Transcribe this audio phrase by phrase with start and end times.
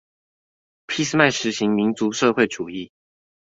[0.87, 2.89] 俾斯麥實行民族社會主義